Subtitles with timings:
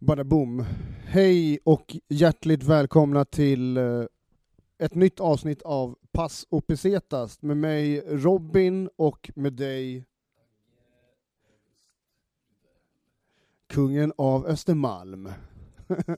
[0.00, 0.64] Bada boom.
[1.04, 4.04] Hej och hjärtligt välkomna till eh,
[4.78, 10.04] ett nytt avsnitt av Pass och Pesetas med mig Robin och med dig
[13.66, 15.32] Kungen av Östermalm.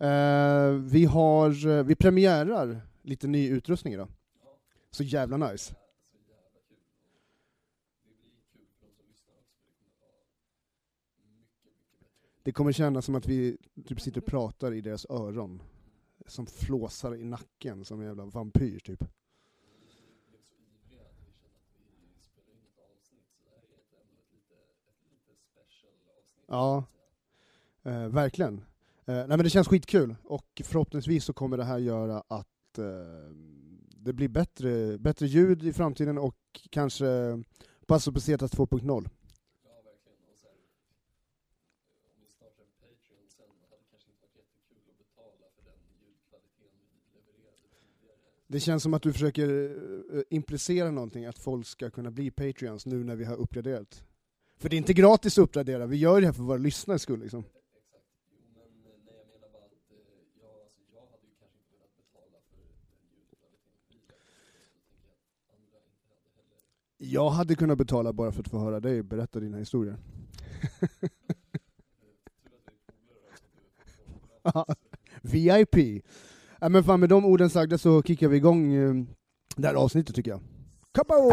[0.00, 4.08] Eh, vi har, eh, vi premiärar lite ny utrustning idag.
[4.90, 5.74] Så jävla nice.
[12.42, 13.56] Det kommer kännas som att vi
[13.86, 15.62] typ sitter och pratar i deras öron.
[16.26, 19.04] Som flåsar i nacken som en jävla vampyr typ.
[26.46, 26.84] Ja,
[27.82, 28.54] eh, verkligen.
[29.06, 32.84] Eh, nej men det känns skitkul och förhoppningsvis så kommer det här göra att eh,
[33.96, 36.36] det blir bättre, bättre ljud i framtiden och
[36.70, 37.06] kanske
[37.86, 39.08] Passo Pesetas 2.0.
[48.52, 52.30] Det känns som att du försöker eh, eh, implicera någonting, att folk ska kunna bli
[52.30, 54.04] Patreons nu när vi har uppgraderat.
[54.58, 57.20] För det är inte gratis att uppgradera, vi gör det här för våra lyssnares skull
[57.20, 57.44] liksom.
[66.98, 69.96] Jag hade kunnat betala bara för att få höra dig berätta dina historier.
[75.22, 76.04] VIP!
[76.62, 78.94] Ja, men fan med de orden sagda så kickar vi igång eh,
[79.56, 80.40] det här avsnittet tycker jag.
[80.94, 81.32] Kapow!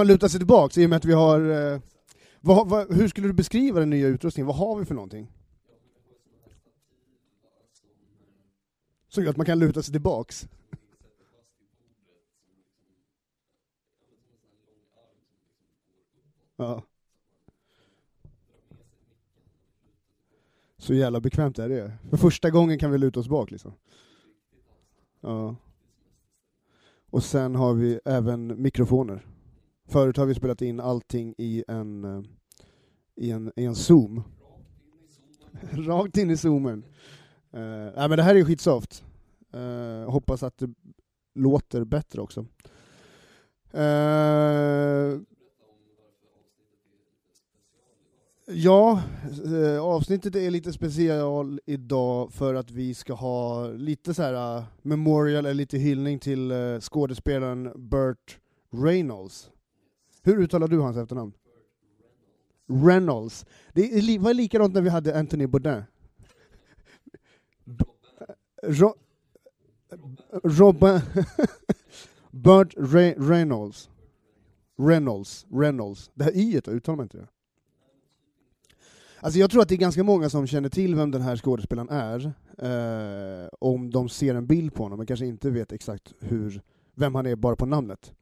[0.00, 1.40] Man luta sig tillbaka i och med att vi har...
[1.50, 1.80] Eh,
[2.40, 4.46] vad, vad, hur skulle du beskriva den nya utrustningen?
[4.46, 5.32] Vad har vi för någonting?
[9.08, 10.48] Så att man kan luta sig tillbaks.
[16.56, 16.82] Ja.
[20.78, 21.92] Så jävla bekvämt är det.
[22.10, 23.72] För första gången kan vi luta oss bak liksom.
[25.20, 25.56] Ja.
[27.10, 29.29] Och sen har vi även mikrofoner.
[29.90, 32.22] Förut har vi spelat in allting i en, eh,
[33.16, 34.22] i en, i en zoom.
[35.70, 36.84] Rakt in i zoomen.
[37.54, 37.60] Uh,
[37.96, 39.04] nej men det här är skitsoft.
[39.54, 40.74] Uh, hoppas att det
[41.34, 42.46] låter bättre också.
[43.74, 45.20] Uh,
[48.46, 49.02] ja,
[49.46, 54.64] uh, avsnittet är lite special idag för att vi ska ha lite så här uh,
[54.82, 58.38] memorial, eller lite hyllning till uh, skådespelaren Burt
[58.72, 59.50] Reynolds.
[60.22, 61.32] Hur uttalar du hans efternamn?
[62.66, 63.46] Reynolds.
[63.72, 65.82] Det var likadant när vi hade Anthony Bourdain.
[68.62, 68.96] Ro-
[70.44, 71.00] Robin
[72.30, 73.90] Burt Re- Reynolds.
[74.78, 75.46] Reynolds.
[75.52, 76.10] Reynolds.
[76.14, 77.28] Det här i då, uttalar man inte det?
[79.22, 81.88] Alltså jag tror att det är ganska många som känner till vem den här skådespelaren
[81.90, 86.62] är, eh, om de ser en bild på honom, men kanske inte vet exakt hur,
[86.94, 88.12] vem han är bara på namnet.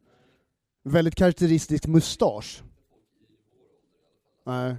[0.89, 2.63] Väldigt karaktäristisk mustasch.
[4.45, 4.77] Nej.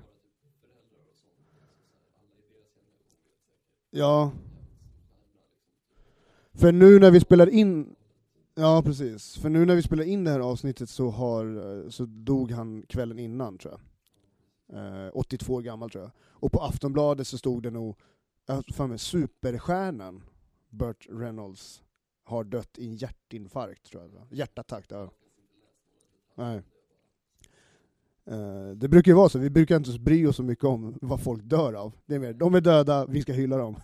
[3.90, 4.32] Ja.
[6.54, 7.96] För nu när vi spelar in
[8.56, 12.06] Ja precis, för nu när vi spelar in det här avsnittet så, har, eh, så
[12.06, 13.80] dog han kvällen innan tror
[14.68, 15.06] jag.
[15.06, 16.12] Eh, 82 år gammal tror jag.
[16.20, 17.96] Och på Aftonbladet så stod det nog,
[18.46, 20.24] jag för mig, superstjärnan
[20.70, 21.84] Burt Reynolds
[22.24, 24.38] har dött i en hjärtinfarkt tror jag.
[24.38, 25.10] Hjärtattack, ja.
[26.40, 26.62] Nej.
[28.26, 31.22] Eh, det brukar ju vara så, vi brukar inte bry oss så mycket om vad
[31.22, 31.94] folk dör av.
[32.06, 33.76] Det är mer, de är döda, vi ska hylla dem.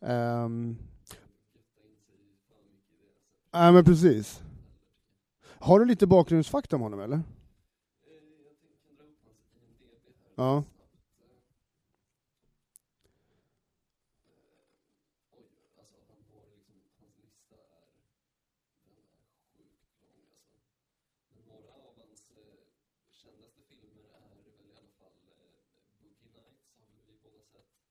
[0.00, 0.78] um,
[3.52, 4.42] Nej men precis.
[5.44, 7.20] Har du lite bakgrundsfakta om honom eller?
[10.34, 10.64] Ja.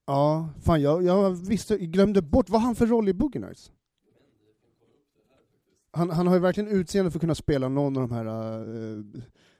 [0.08, 3.72] Ja, fan jag, jag visste, glömde bort, vad har han för roll i Boogie Nights?
[5.92, 8.26] Han, han har ju verkligen utseende för att kunna spela någon av de här
[8.70, 9.06] uh,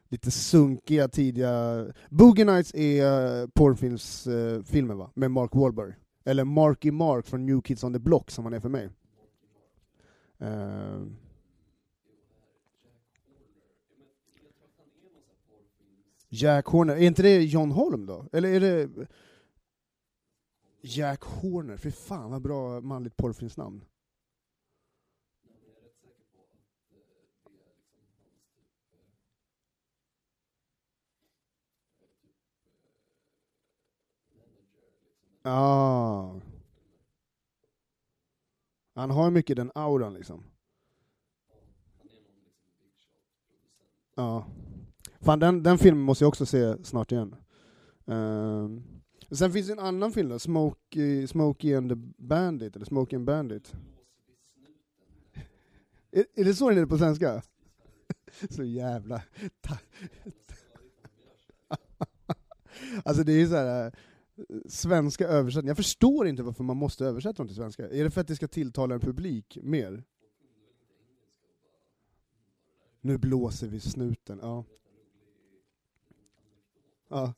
[0.10, 1.86] lite sunkiga tidiga...
[2.10, 5.12] Boogie Nights är eh, uh, porrfilmsfilmen eh, uh, va?
[5.14, 5.94] Med Mark Wahlberg.
[6.26, 8.90] Eller Marky Mark från New Kids on the Block som han är för mig.
[10.42, 11.08] Uh,
[16.30, 18.26] Jack Horner, är inte det John Holm då?
[18.32, 18.90] Eller är det
[20.82, 21.78] Jack Horner?
[21.78, 23.86] Fy fan vad bra manligt porrfilmsnamn.
[35.44, 36.42] Ja.
[38.96, 40.44] Han har mycket den auran liksom.
[44.16, 44.46] Ja.
[45.20, 47.36] Fan, den, den filmen måste jag också se snart igen.
[48.10, 48.70] Uh,
[49.32, 53.16] sen finns det en annan film då, Smokey, eh, Smokey and the Bandit, eller Smokey
[53.16, 53.74] and Bandit.
[56.12, 57.42] är, är det så den är på svenska?
[58.50, 59.22] så jävla...
[63.04, 63.92] alltså det är ju så här eh,
[64.68, 65.70] svenska översättningar.
[65.70, 67.90] Jag förstår inte varför man måste översätta dem till svenska.
[67.90, 70.04] Är det för att det ska tilltala en publik mer?
[73.02, 74.66] Nu blåser vi snuten, ja.
[77.08, 77.34] Ja.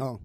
[0.00, 0.20] Ja.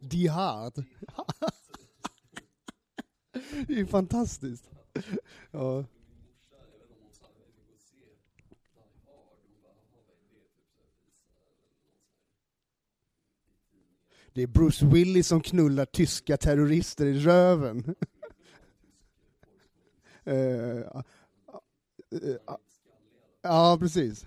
[0.00, 0.74] Die Hard.
[3.66, 4.70] Det är fantastiskt.
[5.50, 5.84] Ja.
[14.32, 17.94] Det är Bruce Willis som knullar tyska terrorister i röven.
[20.26, 21.02] Eh,
[22.14, 22.36] uh,
[23.42, 24.26] ja, precis.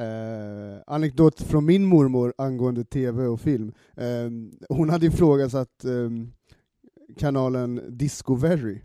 [0.00, 3.72] Uh, anekdot från min mormor angående tv och film.
[4.00, 4.30] Uh,
[4.68, 6.32] hon hade ifrågasatt um, ehm,
[7.16, 8.80] kanalen Discovery.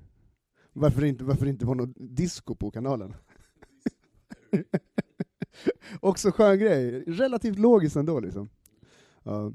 [0.74, 3.14] Varför det inte, varför inte var något disco på kanalen.
[6.00, 8.50] Också skön grej, relativt logiskt ändå liksom.
[9.28, 9.50] Uh,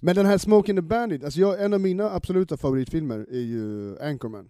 [0.00, 3.98] men den här Smoking the Bandit, alltså jag, en av mina absoluta favoritfilmer är ju
[4.00, 4.48] Anchorman.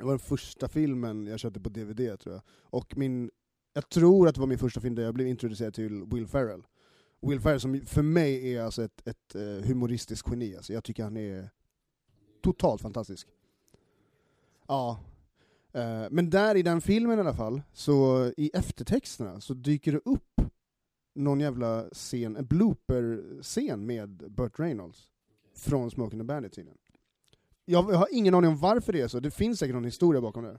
[0.00, 2.42] Det var den första filmen jag köpte på DVD tror jag.
[2.50, 3.30] Och min,
[3.72, 6.62] jag tror att det var min första film där jag blev introducerad till Will Ferrell.
[7.20, 11.04] Will Ferrell som för mig är alltså ett, ett eh, humoristiskt geni, alltså jag tycker
[11.04, 11.50] han är
[12.42, 13.28] totalt fantastisk.
[14.68, 15.00] Ja.
[15.72, 20.00] Eh, men där i den filmen i alla fall, så i eftertexterna så dyker det
[20.04, 20.40] upp
[21.14, 25.10] någon jävla scen, en blooper-scen med Burt Reynolds
[25.54, 26.74] från Smoking the Bandit-tiden.
[27.70, 30.44] Jag har ingen aning om varför det är så, det finns säkert någon historia bakom
[30.44, 30.58] det.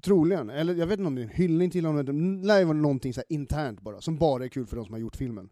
[0.00, 2.64] Troligen, eller jag vet inte om det är en hyllning till honom, det lär ju
[2.64, 5.50] vara någonting så internt bara, som bara är kul för de som har gjort filmen.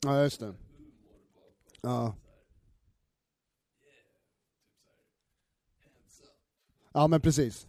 [0.00, 0.54] Ja, just det.
[1.80, 2.14] Ja.
[6.92, 7.66] Ja men precis.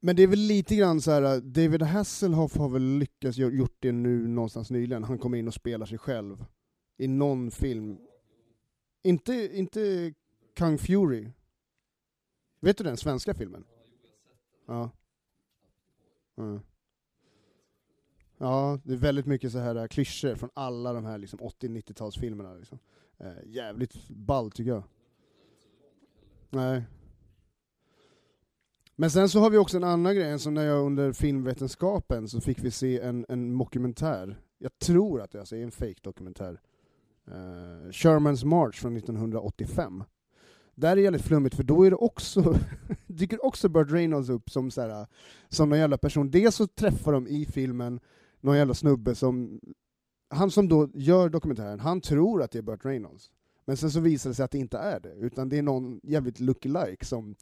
[0.00, 1.22] Men det är väl lite grann så här.
[1.22, 5.54] Äh, David Hasselhoff har väl lyckats gjort det nu någonstans nyligen, han kommer in och
[5.54, 6.44] spelar sig själv
[6.96, 7.98] i någon film.
[9.02, 10.14] Inte, inte
[10.56, 11.30] Kung Fury?
[12.60, 13.64] Vet du den svenska filmen?
[14.66, 14.90] Ja.
[16.34, 16.60] ja.
[18.38, 22.58] Ja, det är väldigt mycket så här äh, klyschor från alla de här liksom 80-90-talsfilmerna.
[22.58, 22.78] Liksom.
[23.18, 24.82] Eh, jävligt ball tycker jag.
[26.50, 26.82] Nej.
[29.00, 32.40] Men sen så har vi också en annan grej, som när jag under filmvetenskapen så
[32.40, 36.60] fick vi se en, en dokumentär, jag tror att det alltså är en fake dokumentär
[37.28, 40.04] uh, Shermans March från 1985.
[40.74, 42.58] Där är det jävligt flummigt, för då är det också,
[43.06, 45.06] dyker också Burt Reynolds upp som, så här,
[45.48, 46.30] som någon jävla person.
[46.30, 48.00] Dels så träffar de i filmen
[48.40, 49.60] någon jävla snubbe som,
[50.30, 53.30] han som då gör dokumentären, han tror att det är Burt Reynolds.
[53.64, 56.00] Men sen så visar det sig att det inte är det, utan det är någon
[56.02, 57.34] jävligt lookalike som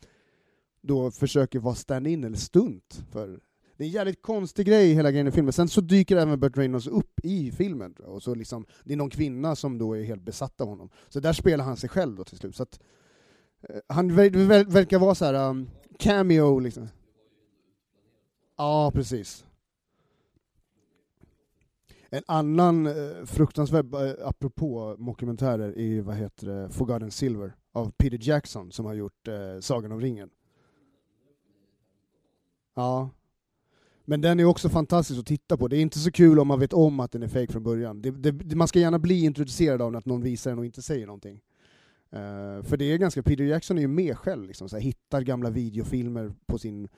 [0.86, 3.40] då försöker vara stand-in eller stunt för
[3.76, 5.52] det är en jävligt konstig grej hela grejen i filmen.
[5.52, 9.10] Sen så dyker även Burt Reynolds upp i filmen, och så liksom, det är någon
[9.10, 10.90] kvinna som då är helt besatt av honom.
[11.08, 12.56] Så där spelar han sig själv då till slut.
[12.56, 12.80] Så att,
[13.68, 16.88] eh, han ver ver verkar vara så här um, cameo liksom.
[18.56, 19.46] Ja, precis.
[22.10, 28.18] En annan eh, fruktansvärd, eh, apropå mockumentärer, är vad heter det, Forgotten Silver av Peter
[28.20, 30.30] Jackson som har gjort eh, Sagan om ringen.
[32.76, 33.10] Ja.
[34.04, 35.68] Men den är också fantastisk att titta på.
[35.68, 38.02] Det är inte så kul om man vet om att den är fake från början.
[38.02, 41.06] Det, det, man ska gärna bli introducerad av att någon visar den och inte säger
[41.06, 41.40] någonting.
[42.12, 45.50] Uh, för det är ganska, Peter Jackson är ju med själv, liksom, så hittar gamla
[45.50, 46.88] videofilmer på sin,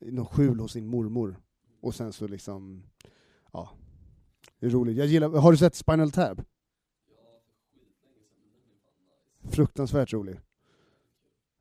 [0.00, 1.40] i någon skjul hos sin mormor.
[1.80, 2.82] Och sen så liksom,
[3.52, 3.70] ja.
[4.60, 4.96] Det är roligt.
[4.96, 6.40] Jag gillar, har du sett Spinal Tap?
[9.50, 10.40] Fruktansvärt rolig.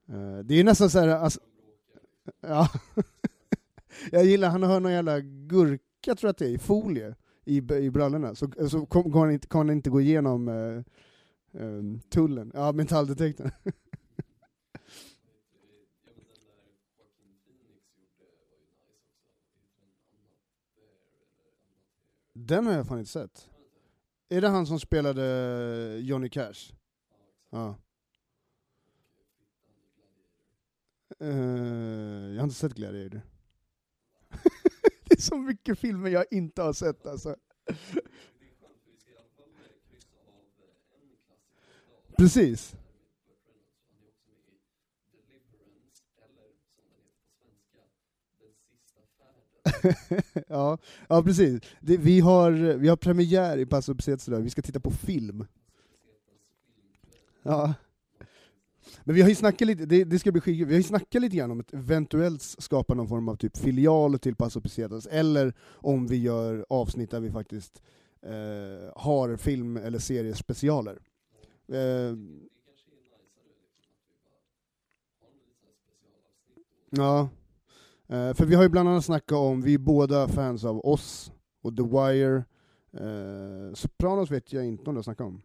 [0.10, 1.40] Uh, det är nästan så här, alltså,
[2.42, 2.70] ja.
[4.12, 7.58] Jag gillar, han har någon jävla gurka tror jag att det är, i folie i,
[7.58, 10.78] i brallorna, så, så kom, kan, han inte, kan han inte gå igenom eh,
[11.62, 13.52] eh, tullen, ja metalldetektorn.
[22.34, 23.50] Den har jag fan inte sett.
[24.30, 26.74] Är det han som spelade Johnny Cash?
[27.50, 27.76] Ja.
[31.22, 33.22] Uh, jag har inte sett Gladiator
[35.18, 37.36] är så mycket filmer jag inte har sett alltså.
[42.18, 42.76] Precis.
[50.48, 50.78] ja,
[51.10, 51.62] ja, precis.
[51.80, 55.46] Det, vi, har, vi har premiär i Passo Pesetas vi ska titta på film.
[57.44, 57.74] Ja.
[59.04, 61.22] Men vi har ju snackat lite, det, det ska bli skit, vi har ju snackat
[61.22, 65.54] lite grann om att eventuellt skapa någon form av typ filial till Paso Pesetas, eller
[65.62, 67.82] om vi gör avsnitt där vi faktiskt
[68.22, 71.00] eh, har film eller seriespecialer.
[71.68, 72.16] Eh,
[76.90, 77.30] ja,
[78.08, 81.32] eh, för vi har ju bland annat snackat om, vi är båda fans av oss
[81.62, 82.44] och The Wire,
[82.94, 85.42] eh, Sopranos vet jag inte om du har snackat om.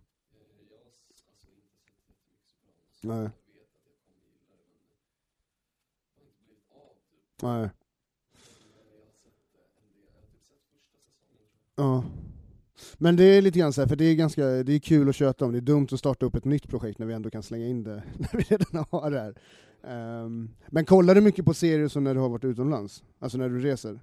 [3.03, 3.31] Nej.
[7.43, 7.71] Nej.
[11.77, 12.05] Ja.
[12.99, 15.17] Men det är lite grann så här, för det är ganska, det är kul att
[15.17, 17.43] köta om, det är dumt att starta upp ett nytt projekt när vi ändå kan
[17.43, 19.35] slänga in det, när vi redan har det här.
[20.25, 23.05] Um, men kollar du mycket på serier som när du har varit utomlands?
[23.19, 24.01] Alltså när du reser?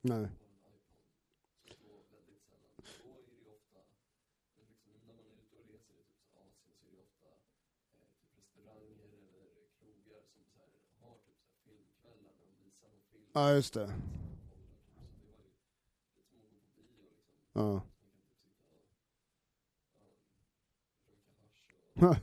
[0.00, 0.28] Nej.
[13.32, 13.92] Ja, just det.
[17.52, 17.82] Ja.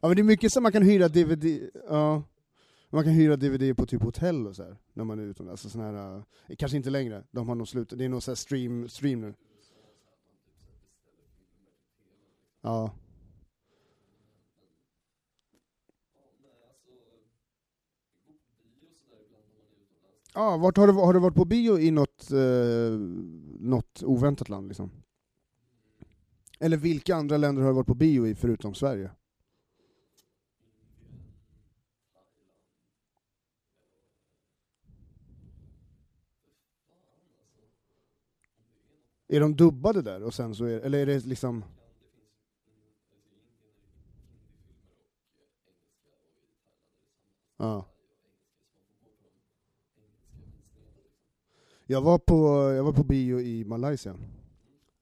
[0.00, 2.22] ja men det är mycket som man kan hyra DVD, ja.
[2.90, 5.64] Man kan hyra DVD på typ hotell och så här, när man är utomlands.
[5.64, 8.36] Alltså sån här, eh, kanske inte längre, de har nog slutat, det är nog så
[8.36, 9.34] stream, stream nu.
[12.60, 12.94] Ja.
[20.34, 22.98] Ja, vart har du, har du varit på bio i något, eh,
[23.60, 24.90] något oväntat land liksom?
[26.58, 29.10] Eller vilka andra länder har du varit på bio i förutom Sverige?
[39.28, 41.64] Är de dubbade där och sen så är, eller är det liksom
[47.56, 47.97] Ja.
[51.90, 54.14] Jag var på, jag var på bio i Malaysia.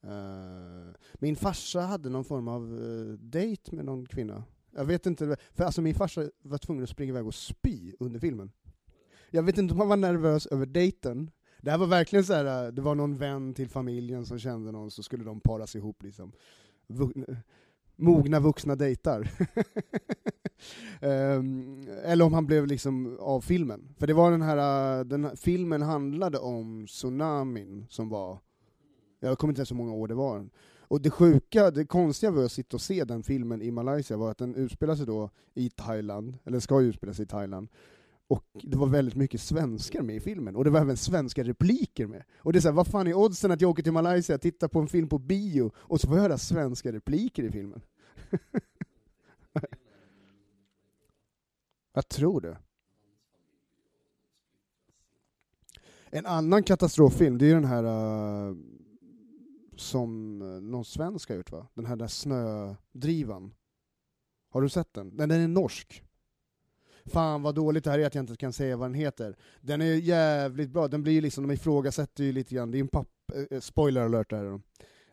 [0.05, 4.45] Uh, min farsa hade någon form av uh, dejt med någon kvinna.
[4.77, 8.21] Jag vet inte, för alltså min farsa var tvungen att springa iväg och spy under
[8.21, 8.53] filmen.
[9.31, 11.31] Jag vet inte om han var nervös över dejten.
[11.61, 14.73] Det här var verkligen så här, eh, det var någon vän till familjen som kände
[14.73, 16.33] någon, så skulle de paras ihop liksom.
[17.97, 19.31] Mogna vuxna dejtar.
[21.01, 23.95] um, eller om han blev liksom av filmen.
[23.99, 28.39] För det var den här, äh, den här, filmen handlade om tsunamin som var,
[29.21, 30.49] jag kommer inte ihåg så många år det var.
[30.89, 34.31] Och det sjuka, det konstiga med att sitta och se den filmen i Malaysia var
[34.31, 37.69] att den utspelar sig då i Thailand, eller ska utspela sig i Thailand,
[38.29, 42.07] och det var väldigt mycket svenskar med i filmen, och det var även svenska repliker
[42.07, 42.25] med.
[42.39, 44.81] Och det är såhär, vad fan är oddsen att jag åker till Malaysia, tittar på
[44.81, 47.83] en film på bio, och så får jag höra svenska repliker i filmen?
[51.93, 52.59] jag tror det.
[56.11, 58.57] En annan katastroffilm, det är den här uh,
[59.77, 61.67] som äh, någon svensk har gjort va?
[61.75, 63.55] Den här där Snödrivan.
[64.49, 65.17] Har du sett den?
[65.17, 66.06] Den, den är norsk.
[67.07, 69.37] Fan vad dåligt det här är att jag inte kan säga vad den heter.
[69.61, 72.89] Den är jävligt bra, den blir liksom, de ifrågasätter ju lite grann, det är en
[72.89, 74.61] papp, eh, eh spoiler alert där.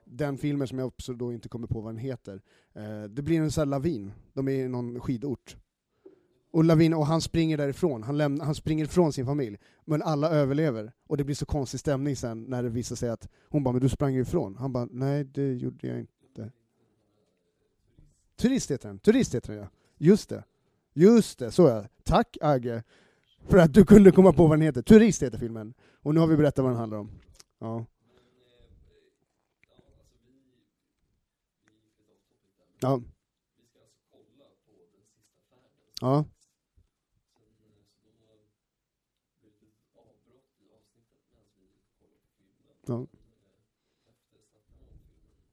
[0.06, 2.42] den filmen som jag också då inte kommer på vad den heter,
[2.74, 5.58] eh, det blir en sån här lavin, de är i någon skidort.
[6.52, 10.30] Och, lavin, och han springer därifrån, han, lämna, han springer ifrån sin familj, men alla
[10.30, 10.92] överlever.
[11.08, 13.82] Och det blir så konstig stämning sen när det visar sig att hon bara ”men
[13.82, 14.56] du sprang ju ifrån”.
[14.56, 16.52] Han bara ”nej, det gjorde jag inte”.
[18.36, 19.70] Turist heter den, Turist heter den ja.
[19.98, 20.44] Just det.
[20.94, 21.86] Just det, så ja.
[22.04, 22.84] Tack Agge
[23.48, 24.82] för att du kunde komma på vad den heter.
[24.82, 25.74] Turist heter filmen.
[26.02, 27.12] Och nu har vi berättat vad den handlar om.
[27.60, 27.86] Ja.
[32.80, 33.02] Ja.
[36.02, 36.26] Ja.
[42.86, 43.08] Ja.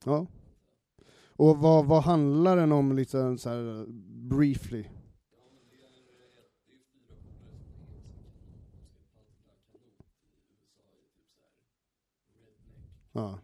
[0.05, 0.27] Ja.
[1.37, 3.87] Och vad, vad handlar den om lite så här
[4.29, 4.85] briefly?
[13.21, 13.39] Ja.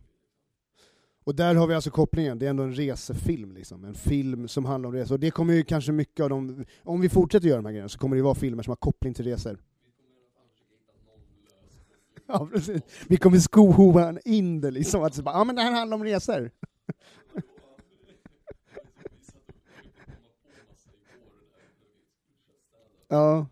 [1.24, 3.84] Och där har vi alltså kopplingen, det är ändå en resefilm, liksom.
[3.84, 5.14] en film som handlar om resor.
[5.14, 7.88] Och det kommer ju kanske mycket av de, om vi fortsätter göra de här grejerna
[7.88, 9.58] så kommer det vara filmer som har koppling till resor.
[12.26, 12.82] Ja, precis.
[13.08, 16.50] Vi kommer skohova in det liksom, att ja men det här handlar om resor.
[23.08, 23.46] Ja.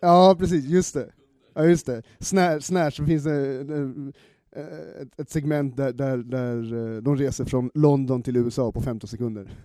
[0.00, 1.12] Ja, precis, just det.
[1.54, 2.02] Ja, just det.
[2.18, 7.44] Snatch, Snatch finns det eh, eh, ett, ett segment där, där, där eh, de reser
[7.44, 9.50] från London till USA på 15 sekunder.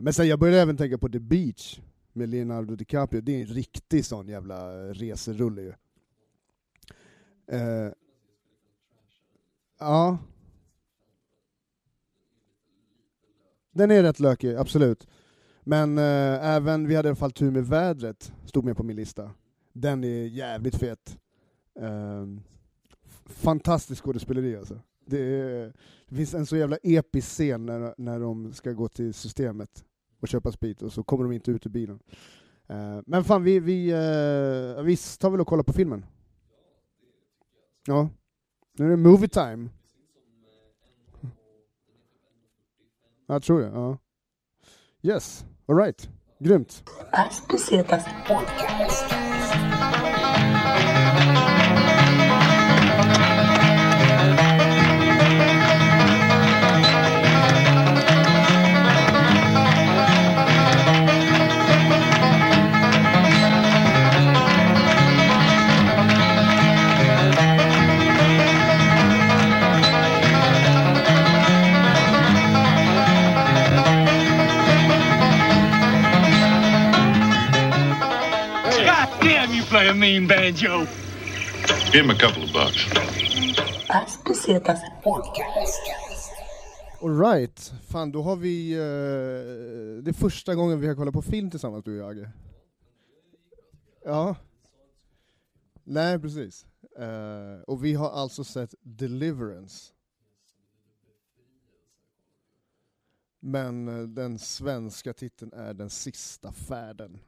[0.00, 1.80] Men sen jag började även tänka på The Beach
[2.12, 5.72] med Leonardo DiCaprio, det är en riktig sån jävla reserulle ju.
[9.78, 10.18] Ja.
[13.72, 15.06] Den är rätt lökig, absolut.
[15.64, 18.96] Men äh, även, vi hade i alla fall tur med vädret, stod med på min
[18.96, 19.30] lista.
[19.72, 21.18] Den är jävligt fet.
[21.74, 22.42] Um,
[23.24, 24.80] fantastisk skådespeleri alltså.
[25.06, 25.72] Det, är,
[26.08, 29.84] det finns en så jävla episk scen när, när de ska gå till systemet
[30.20, 31.98] och köpa sprit, och så kommer de inte ut ur bilen.
[32.70, 36.06] Uh, men fan, vi, vi, uh, vi tar väl och kollar på filmen?
[37.86, 38.08] Ja.
[38.78, 39.68] Nu är det movie time.
[43.26, 43.98] Jag tror det, ja.
[45.02, 46.10] Yes, alright.
[46.42, 46.82] Grymt.
[81.92, 82.86] Give him a couple of bucks.
[87.02, 88.74] Alright, fan då har vi...
[88.74, 92.28] Uh, det är första gången vi har kollat på film tillsammans, du och jag.
[94.04, 94.36] Ja.
[95.84, 96.66] Nej, precis.
[96.98, 99.92] Uh, och vi har alltså sett Deliverance.
[103.40, 107.18] Men uh, den svenska titeln är Den sista färden.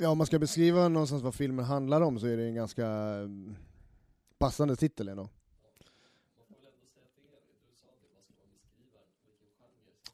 [0.00, 2.86] Ja, om man ska beskriva någonstans vad filmen handlar om så är det en ganska
[2.86, 3.28] eh,
[4.38, 5.28] passande titel ändå.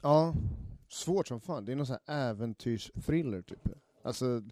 [0.00, 0.34] Ja,
[0.88, 1.64] svårt som fan.
[1.64, 3.68] Det är någon sån här äventyrsthriller typ.
[4.02, 4.42] Alltså,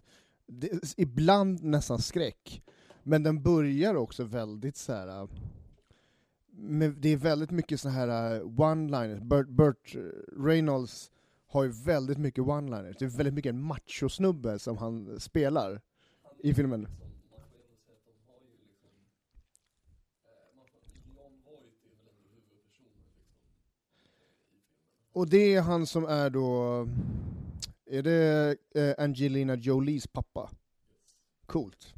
[0.47, 2.63] det, ibland nästan skräck.
[3.03, 5.07] Men den börjar också väldigt så här.
[5.07, 5.29] Eh,
[6.51, 9.19] med, det är väldigt mycket så här eh, one-liners.
[9.19, 9.95] Burt, Burt
[10.37, 11.11] Reynolds
[11.53, 12.95] har ju väldigt mycket one-liners.
[12.99, 15.81] Det är väldigt mycket en machosnubbe som han spelar
[16.39, 16.87] i filmen.
[25.11, 26.87] Och det är han som är då,
[27.85, 30.49] är det eh, Angelina Jolies pappa?
[31.45, 31.93] Coolt.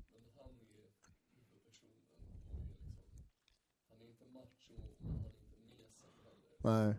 [6.63, 6.96] Nej.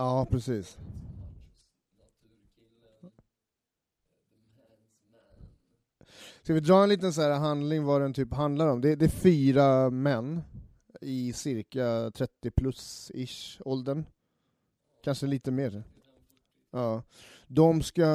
[0.00, 0.78] Ja, precis.
[6.42, 8.80] Ska vi dra en liten så här handling vad den typ handlar om?
[8.80, 10.42] Det, det är fyra män
[11.00, 14.04] i cirka 30 plus-ish åldern.
[15.04, 15.84] Kanske lite mer.
[16.70, 17.02] Ja.
[17.46, 18.06] De, ska,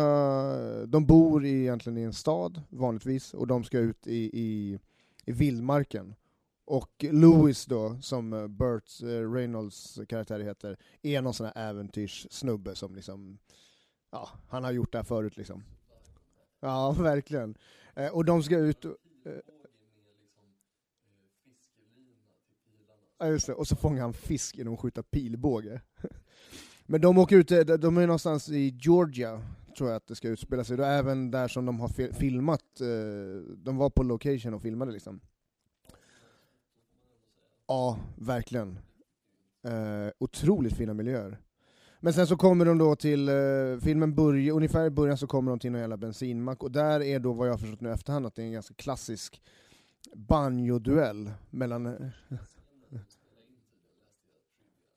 [0.88, 4.80] de bor i, egentligen i en stad, vanligtvis, och de ska ut i, i,
[5.26, 6.16] i vildmarken
[6.66, 12.76] och Louis då, som eh, Burt eh, Reynolds karaktär heter, är någon sån här äventyrssnubbe
[12.76, 13.38] som liksom,
[14.12, 15.64] ja, han har gjort det här förut liksom.
[16.60, 17.58] Ja, verkligen.
[17.96, 18.98] Eh, och de ska ut och,
[23.18, 25.82] Ja just det, och så fångar han fisk genom att skjuta pilbåge.
[26.86, 27.48] Men de åker ut,
[27.82, 29.42] de är någonstans i Georgia,
[29.78, 30.78] tror jag att det ska utspela sig.
[30.78, 32.64] Det är även där som de har filmat,
[33.58, 35.22] de var på location och filmade liksom.
[37.68, 38.80] Ja, verkligen.
[39.64, 41.40] Eh, otroligt fina miljöer.
[42.00, 43.36] Men sen så kommer de då till, eh,
[43.84, 47.20] filmen börjar, ungefär i början så kommer de till en jävla bensinmack, och där är
[47.20, 49.42] då vad jag har förstått nu i efterhand att det är en ganska klassisk
[50.14, 51.86] banjoduell mellan...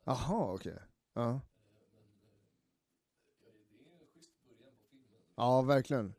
[0.05, 0.79] Jaha, okej.
[1.15, 1.41] Ja.
[5.37, 6.15] Ja, verkligen.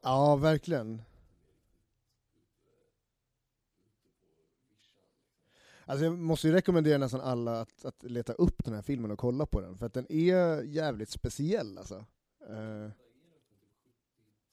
[0.00, 1.02] Ja, verkligen.
[5.84, 9.18] Alltså jag måste ju rekommendera nästan alla att, att leta upp den här filmen och
[9.18, 12.04] kolla på den, för att den är jävligt speciell alltså.
[12.48, 12.90] Eh,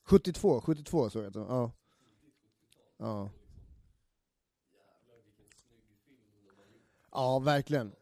[0.04, 1.56] 72, 72 såg jag att den var.
[1.56, 1.70] Ja.
[2.96, 3.30] Ja.
[7.10, 7.92] Ja, verkligen.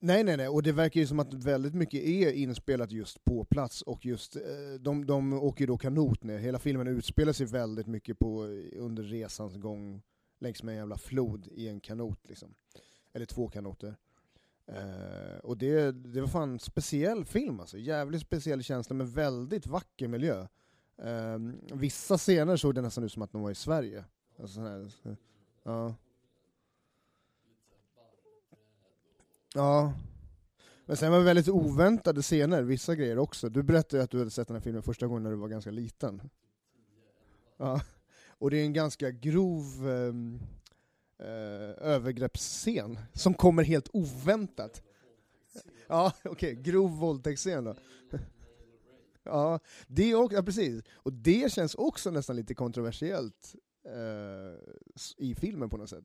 [0.00, 3.44] Nej, nej, nej, och det verkar ju som att väldigt mycket är inspelat just på
[3.44, 4.42] plats, och just, eh,
[4.80, 8.82] de, de åker ju då kanot ner, hela filmen utspelar sig väldigt mycket på, eh,
[8.82, 10.02] under resans gång
[10.40, 12.54] längs med en jävla flod i en kanot liksom.
[13.12, 13.96] Eller två kanoter.
[14.66, 19.66] Eh, och det, det var fan en speciell film alltså, jävligt speciell känsla men väldigt
[19.66, 20.46] vacker miljö.
[21.02, 21.38] Eh,
[21.74, 24.04] vissa scener såg det nästan ut som att de var i Sverige.
[24.38, 25.16] Alltså, sån här, så-
[25.62, 25.94] ja.
[29.58, 29.92] Ja.
[30.86, 33.48] Men sen var det väldigt oväntade scener, vissa grejer också.
[33.48, 35.48] Du berättade ju att du hade sett den här filmen första gången när du var
[35.48, 36.30] ganska liten.
[37.56, 37.80] Ja.
[38.28, 40.40] Och det är en ganska grov ehm,
[41.18, 44.82] eh, övergreppsscen som kommer helt oväntat.
[45.86, 47.74] Ja, okej, grov våldtäktsscen då.
[49.22, 50.84] Ja, det också, ja, precis.
[50.92, 54.58] Och det känns också nästan lite kontroversiellt eh,
[55.16, 56.04] i filmen på något sätt.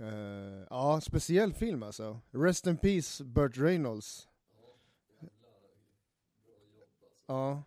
[0.00, 2.20] Eh, ja, speciell film alltså.
[2.30, 4.28] Rest in peace Burt Reynolds.
[7.26, 7.62] Ja.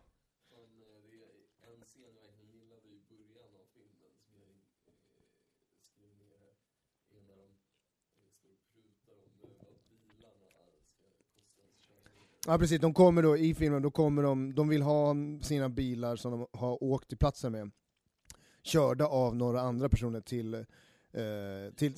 [12.46, 16.16] Ja precis, de kommer då i filmen, då kommer de, de vill ha sina bilar
[16.16, 17.70] som de har åkt till platsen med,
[18.62, 20.66] körda av några andra personer till,
[21.14, 21.94] eh, till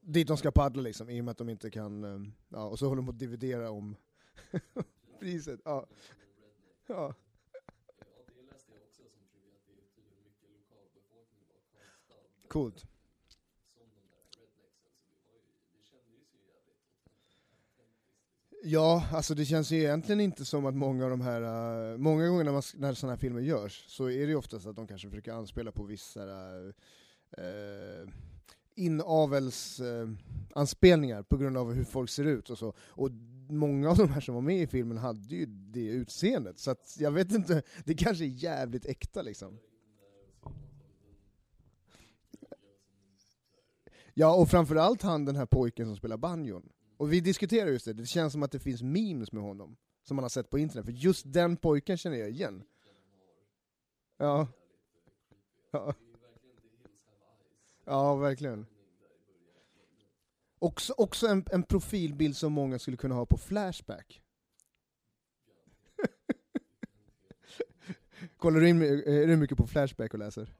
[0.00, 2.78] dit de ska paddla liksom, i och med att de inte kan, eh, ja, och
[2.78, 3.96] så håller de på att dividera om
[5.20, 5.60] priset.
[5.64, 5.86] Ja.
[6.86, 7.14] Ja.
[12.48, 12.86] Coolt.
[18.62, 21.42] Ja, alltså det känns ju egentligen inte som att många av de här,
[21.92, 24.66] eh, många gånger när, man, när sådana här filmer görs, så är det ju oftast
[24.66, 28.08] att de kanske försöker anspela på vissa uh,
[28.74, 32.74] inavelsanspelningar eh, på grund av hur folk ser ut och så.
[32.80, 33.10] Och
[33.48, 36.96] många av de här som var med i filmen hade ju det utseendet, så att
[36.98, 39.58] jag vet inte, det kanske är jävligt äkta liksom.
[44.14, 46.72] Ja, och framförallt han den här pojken som spelar banjon.
[46.96, 50.16] Och vi diskuterar just det, det känns som att det finns memes med honom, som
[50.16, 52.62] man har sett på internet, för just den pojken känner jag igen.
[54.16, 54.48] Ja.
[55.70, 55.94] Ja,
[57.90, 58.66] ja verkligen.
[60.58, 64.22] Också, också en, en profilbild som många skulle kunna ha på Flashback.
[68.36, 70.54] Kollar du in, eh, är du mycket på Flashback och läser?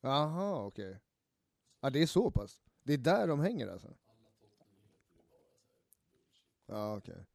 [0.00, 1.00] Jaha, okej.
[1.80, 2.62] Ja, det är så pass?
[2.82, 3.94] Det är där de hänger alltså?
[6.66, 7.26] Ja, okej.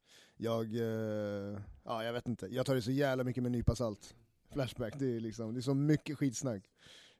[0.42, 3.74] Jag, eh, ja jag vet inte, jag tar det så jävla mycket med en nypa
[3.74, 4.14] salt.
[4.52, 6.62] Flashback, det är liksom, det är så mycket skitsnack.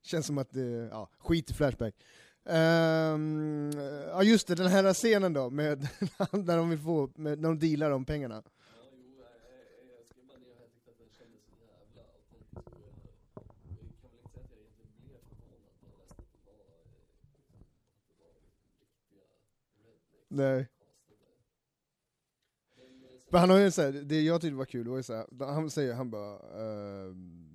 [0.02, 1.94] Känns som att det, ja, skit i Flashback.
[2.44, 3.70] Um,
[4.06, 5.80] ja just det, den här scenen då, med,
[6.32, 8.42] när de vill få, med, när de dealar om pengarna.
[20.28, 20.68] Nej.
[23.32, 25.26] Men han har ju så här, det jag tyckte var kul var ju så här,
[25.46, 27.48] han säger, han bara, ehm,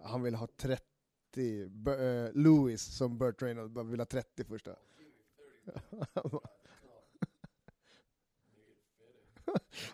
[0.00, 0.82] han vill ha 30,
[1.68, 4.76] Bur- eh, Louis som Burt Reynolds bara vill ha 30 första.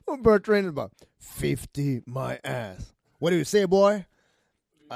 [0.04, 2.94] Och Burt Reynolds bara, 50 my ass.
[3.18, 4.04] What do you say boy?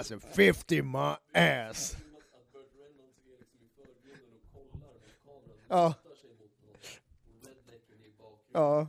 [0.00, 1.96] I said 50 my ass.
[5.68, 5.94] Ja.
[8.52, 8.88] Ja.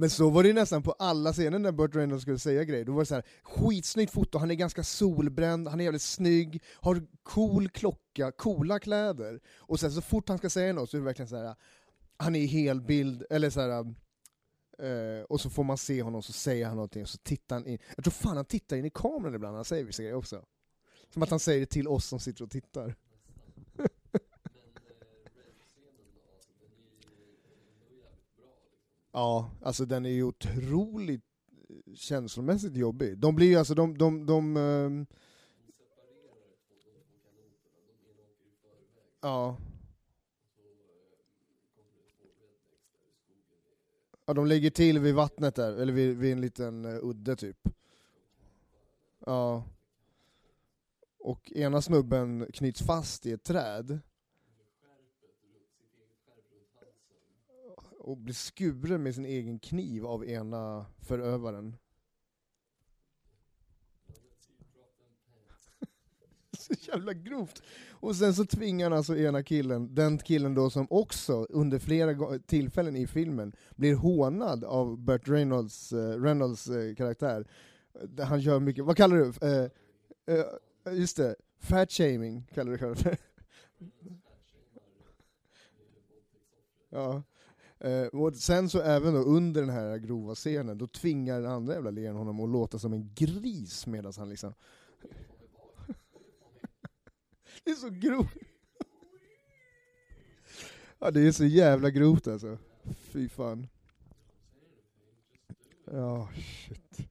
[0.00, 2.84] Men så var det ju nästan på alla scener när Burt Reynolds skulle säga grejer,
[2.84, 6.62] då var det så här skitsnyggt foto, han är ganska solbränd, han är jävligt snygg,
[6.74, 9.40] har cool klocka, coola kläder.
[9.56, 11.54] Och sen så fort han ska säga något så är det verkligen så här.
[12.16, 13.70] han är i helbild, eller så här.
[14.78, 17.66] eh, och så får man se honom, så säger han någonting, och så tittar han
[17.66, 17.78] in.
[17.96, 20.44] Jag tror fan han tittar in i kameran ibland när han säger vissa grejer också.
[21.12, 22.94] Som att han säger det till oss som sitter och tittar.
[29.12, 31.24] Ja, alltså den är ju otroligt
[31.68, 33.18] eh, känslomässigt jobbig.
[33.18, 35.06] De blir ju alltså, de, de, de ehm,
[39.20, 39.56] Ja.
[44.26, 47.68] Ja, de lägger till vid vattnet där, eller vid, vid en liten eh, udde typ.
[49.26, 49.64] Ja.
[51.18, 54.00] Och ena snubben knyts fast i ett träd.
[58.08, 61.76] Och blir skuren med sin egen kniv av ena förövaren.
[66.58, 67.62] så jävla grovt.
[67.90, 72.38] Och sen så tvingar han alltså ena killen, den killen då som också under flera
[72.38, 77.46] tillfällen i filmen blir hånad av Burt Reynolds, uh, Reynolds uh, karaktär.
[78.18, 79.32] Eh, han gör mycket, vad kallar du uh,
[80.38, 80.44] uh
[80.98, 83.16] Just det, fat shaming kallar du det för.
[86.88, 87.22] ja.
[87.80, 91.74] Eh, och sen så även då under den här grova scenen, då tvingar den andra
[91.74, 94.54] jävla leren honom att låta som en gris medan han liksom
[97.64, 98.34] Det är så grovt.
[100.98, 102.58] Ja det är så jävla grovt alltså.
[102.98, 103.68] Fy fan.
[105.84, 107.08] Ja, shit.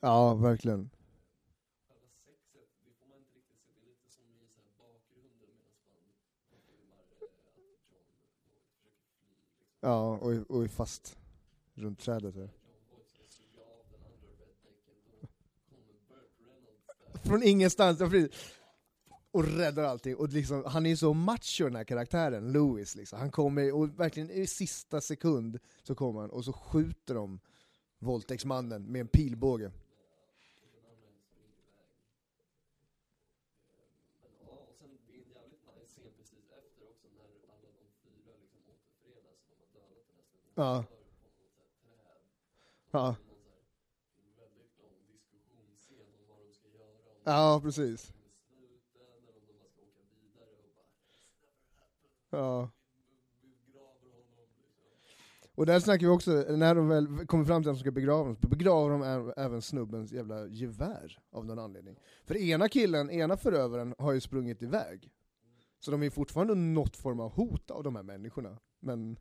[0.00, 0.90] Ja, verkligen.
[9.86, 11.16] Ja, och, är- och är fast
[11.74, 12.50] runt trädet här.
[17.24, 18.30] Från ingenstans, ja, precis.
[19.30, 20.16] och räddar allting.
[20.16, 22.94] Och liksom, han är ju så macho den här karaktären, Louis.
[22.96, 23.18] Liksom.
[23.18, 27.40] Han kommer, och verkligen i sista sekund så kommer han och så skjuter de
[27.98, 29.72] våldtäktsmannen med en pilbåge.
[40.58, 40.84] Ja.
[42.90, 43.16] Ja.
[47.24, 48.12] Ja, precis.
[52.30, 52.70] Ja.
[55.54, 58.18] Och där snackar vi också, när de väl kommer fram till att de ska begrava
[58.18, 61.96] honom, så begraver de även snubbens jävla gevär av någon anledning.
[62.24, 65.10] För ena killen, ena förövaren, har ju sprungit iväg.
[65.78, 68.58] Så de är fortfarande något form av hot av de här människorna.
[68.80, 69.18] Men...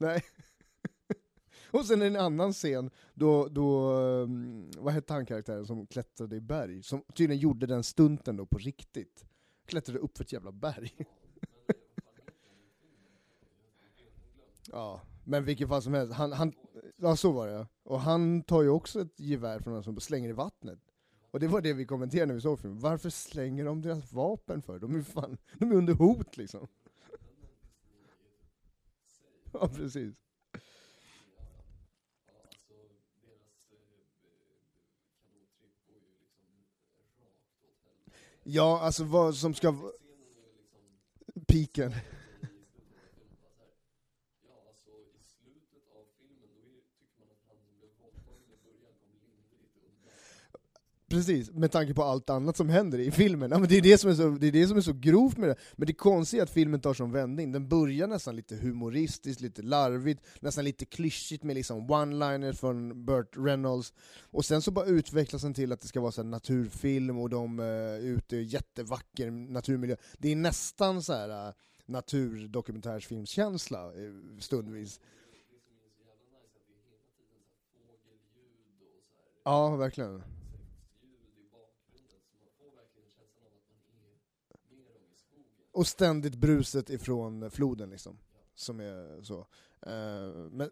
[0.00, 0.24] Nej.
[1.70, 6.40] Och sen en annan scen, då, då mm, vad hette han karaktären som klättrade i
[6.40, 6.82] berg?
[6.82, 9.24] Som tydligen gjorde den stunten då på riktigt.
[9.66, 10.92] Klättrade upp för ett jävla berg.
[14.70, 16.52] ja, men vilken fall som helst, han, han,
[16.96, 17.66] ja så var det ja.
[17.82, 20.78] Och han tar ju också ett gevär från någon som slänger i vattnet.
[21.30, 24.62] Och det var det vi kommenterade när vi såg filmen, varför slänger de deras vapen
[24.62, 24.78] för?
[24.78, 26.66] De är ju fan, de är under hot liksom.
[29.52, 30.14] Ja precis.
[38.42, 39.92] Ja, alltså vad som ska...
[41.48, 41.92] Piken.
[51.10, 53.50] Precis, med tanke på allt annat som händer i filmen.
[53.50, 55.36] Ja, men det, är det, som är så, det är det som är så grovt
[55.36, 55.56] med det.
[55.76, 59.62] Men det konstiga är att filmen tar som vändning, den börjar nästan lite humoristiskt, lite
[59.62, 65.42] larvigt, nästan lite klyschigt med liksom one-liners från Burt Reynolds, och sen så bara utvecklas
[65.42, 68.42] den till att det ska vara så här naturfilm, och de eh, är ute i
[68.42, 69.96] jättevacker naturmiljö.
[70.18, 71.54] Det är nästan så här uh,
[71.86, 75.00] naturdokumentärsfilmskänsla eh, stundvis.
[79.44, 80.22] Ja, verkligen.
[85.72, 88.18] Och ständigt bruset ifrån floden liksom,
[88.54, 89.38] som är så.
[89.86, 90.70] Uh, men,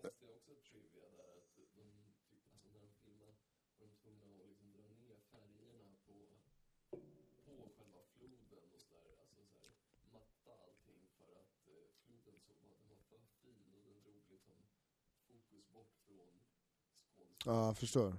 [17.48, 18.16] Ja, jag förstår.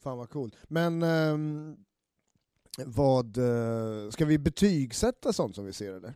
[0.00, 0.56] Fan vad coolt.
[0.68, 1.84] Men um,
[2.78, 6.14] vad, eh, ska vi betygsätta sånt som vi ser eller?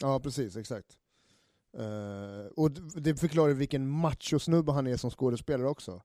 [0.00, 0.98] Ja precis, exakt.
[1.78, 6.02] Uh, och det förklarar vilken machosnubbe han är som skådespelare också.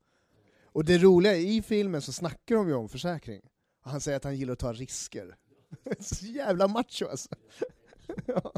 [0.65, 3.41] Och det roliga, är, i filmen så snackar de ju om försäkring.
[3.83, 5.35] Och han säger att han gillar att ta risker.
[5.99, 7.29] så jävla macho alltså.
[8.25, 8.53] ja.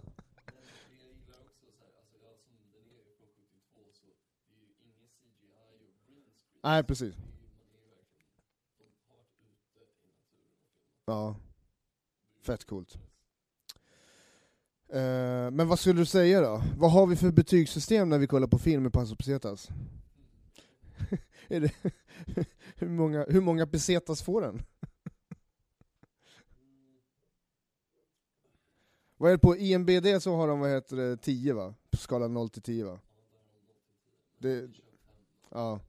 [6.65, 7.15] Nej, precis.
[11.05, 11.35] Ja.
[12.41, 12.97] Fett coolt.
[14.93, 16.63] Uh, men vad skulle du säga då?
[16.77, 19.69] Vad har vi för betygssystem när vi kollar på film med Paso Pesetas?
[21.47, 21.73] Det
[22.75, 24.61] hur, många, hur många pesetas får den?
[29.17, 31.73] Vad är det på IMBD så har de vad heter det, 10 va?
[31.89, 32.99] På skalan 0 till 10 va?
[34.37, 34.69] Det,
[35.49, 35.79] ja.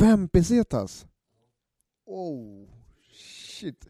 [0.00, 1.06] Fem pesetas?
[2.04, 2.68] Oh,
[3.12, 3.88] shit.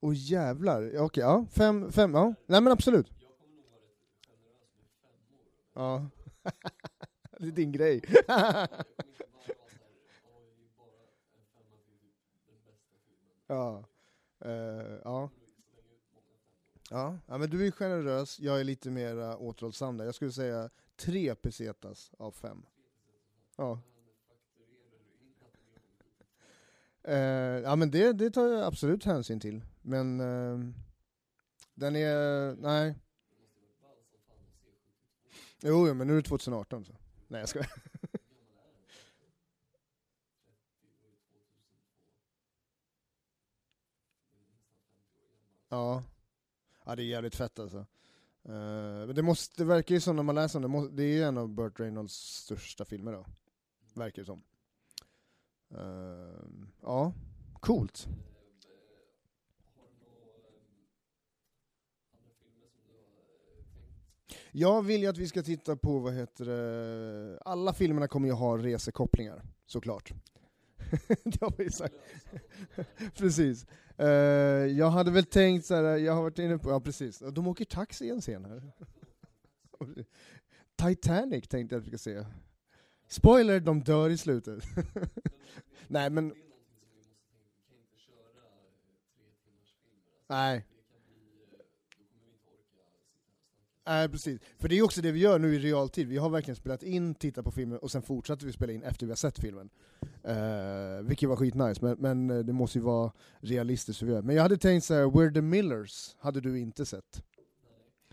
[0.00, 0.82] Och jävlar.
[0.82, 1.46] Okej, Okej, ja.
[1.50, 2.34] Fem, fem, ja.
[2.46, 3.10] Nej men absolut.
[5.72, 6.06] Ja.
[7.38, 8.02] det är din grej.
[13.46, 13.84] ja.
[14.44, 14.52] Uh,
[15.04, 15.30] ja.
[16.90, 17.18] Ja.
[17.26, 20.04] ja, men du är generös, jag är lite mer återhållsam där.
[20.04, 22.66] Jag skulle säga tre pesetas av fem.
[23.56, 23.80] Ja.
[27.08, 27.14] Uh,
[27.64, 29.64] ja men det, det tar jag absolut hänsyn till.
[29.82, 30.72] Men uh,
[31.74, 32.94] den är, nej.
[35.60, 36.92] Jo, jo men nu är det 2018 så.
[37.28, 37.72] Nej jag skojar.
[45.68, 46.02] ja.
[46.84, 47.78] ja, det är jävligt fett alltså.
[47.78, 51.14] Uh, men det, måste, det verkar ju som när man läser om det, det är
[51.14, 53.26] ju en av Burt Reynolds största filmer då.
[53.94, 54.42] Verkar det som.
[55.78, 57.12] Ehm, ja,
[57.60, 58.08] coolt.
[64.54, 68.34] Jag vill ju att vi ska titta på, vad heter det, alla filmerna kommer ju
[68.34, 70.12] ha resekopplingar, såklart.
[71.24, 71.94] det har vi sagt.
[73.16, 73.66] precis.
[74.00, 74.08] Uh,
[74.66, 77.64] jag hade väl tänkt så här, jag har varit inne på, ja precis, de åker
[77.64, 78.72] taxi i en scen här.
[80.76, 82.24] Titanic tänkte jag att vi ska se.
[83.12, 84.64] Spoiler, de dör i slutet.
[85.88, 86.34] Nej men...
[90.26, 90.66] Nej.
[93.86, 96.56] Nej precis, för det är också det vi gör nu i realtid, vi har verkligen
[96.56, 99.38] spelat in, tittat på filmen och sen fortsätter vi spela in efter vi har sett
[99.38, 99.70] filmen.
[100.28, 104.22] Uh, vilket var skitnice, men, men eh, det måste ju vara realistiskt hur vi gör.
[104.22, 107.22] Men jag hade tänkt så här, We're the Millers hade du inte sett.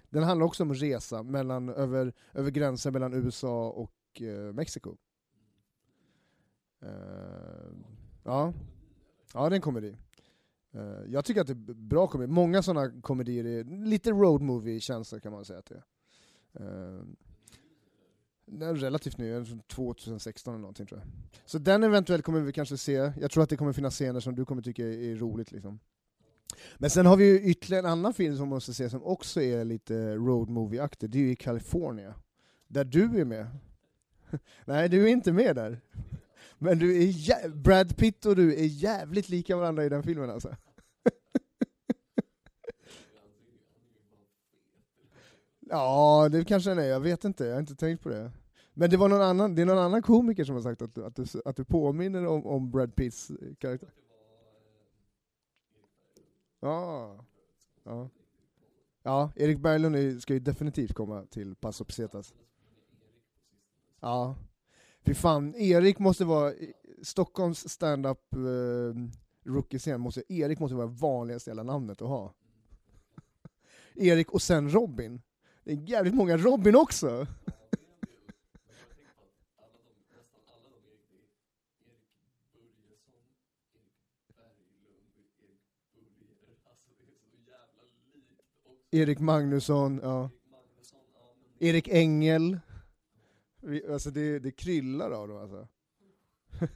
[0.09, 4.97] Den handlar också om resa mellan, över, över gränsen mellan USA och eh, Mexiko.
[6.81, 6.89] Eh,
[8.23, 8.53] ja.
[9.33, 9.97] ja, det är en komedi.
[10.71, 12.33] Eh, jag tycker att det är bra komedi.
[12.33, 15.83] Många sådana komedier är lite road movie-känsla kan man säga att det är.
[16.53, 17.03] Eh,
[18.45, 21.09] den är relativt ny, 2016 eller någonting tror jag.
[21.45, 24.35] Så den eventuellt kommer vi kanske se, jag tror att det kommer finnas scener som
[24.35, 25.79] du kommer tycka är, är roligt liksom.
[26.77, 29.41] Men sen har vi ju ytterligare en annan film som man måste se som också
[29.41, 32.15] är lite road movie-aktig, det är ju i California.
[32.67, 33.47] Där du är med.
[34.65, 35.81] Nej, du är inte med där.
[36.57, 40.29] Men du är jä- Brad Pitt och du är jävligt lika varandra i den filmen
[40.29, 40.55] alltså.
[45.59, 48.31] Ja, det kanske den är, jag vet inte, jag har inte tänkt på det.
[48.73, 51.05] Men det var någon annan, det är någon annan komiker som har sagt att du,
[51.05, 53.89] att du, att du påminner om, om Brad Pitts eh, karaktär.
[56.59, 57.25] Ja.
[57.83, 58.09] Ja.
[59.03, 62.33] Ja, Erik Berglund ska ju definitivt komma till Paso Pesetas.
[63.99, 64.35] Ja.
[65.05, 66.69] Fy fan, Erik måste vara, eh,
[67.01, 68.95] Stockholms stand-up eh,
[69.51, 72.33] rookie-scen, måste, Erik måste vara det vanligaste jävla namnet att ha.
[73.95, 75.21] Erik och sen Robin.
[75.63, 77.27] Det är jävligt många Robin också!
[88.91, 90.29] Erik Magnusson, ja.
[91.59, 92.59] Erik Engel.
[93.59, 95.67] Vi- Alltså det, det kryllar av dem alltså.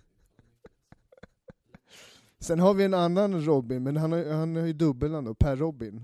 [2.39, 5.55] Sen har vi en annan Robin, men han har, han har ju dubbelnamn då, Per
[5.55, 6.03] Robin.